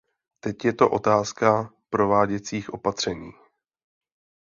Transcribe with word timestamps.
Teď 0.39 0.65
je 0.65 0.73
to 0.73 0.89
otázka 0.91 1.73
prováděcích 1.89 2.69
opatření. 2.73 3.31